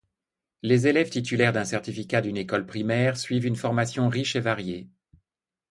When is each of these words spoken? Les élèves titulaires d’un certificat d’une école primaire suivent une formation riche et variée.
Les 0.63 0.87
élèves 0.87 1.11
titulaires 1.11 1.53
d’un 1.53 1.63
certificat 1.63 2.21
d’une 2.21 2.37
école 2.37 2.65
primaire 2.65 3.17
suivent 3.17 3.45
une 3.45 3.55
formation 3.55 4.09
riche 4.09 4.35
et 4.35 4.39
variée. 4.39 4.89